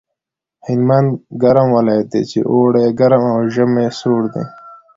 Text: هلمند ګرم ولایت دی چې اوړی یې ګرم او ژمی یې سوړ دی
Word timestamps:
هلمند 0.65 1.09
ګرم 1.41 1.67
ولایت 1.77 2.07
دی 2.11 2.21
چې 2.31 2.39
اوړی 2.51 2.81
یې 2.85 2.95
ګرم 2.99 3.23
او 3.33 3.39
ژمی 3.53 3.81
یې 3.85 3.95
سوړ 3.99 4.21
دی 4.33 4.43